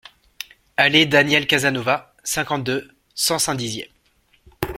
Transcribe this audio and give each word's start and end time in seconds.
Allée 0.77 1.05
Danielle 1.05 1.45
Casanova, 1.45 2.15
cinquante-deux, 2.23 2.91
cent 3.13 3.37
Saint-Dizier 3.37 3.91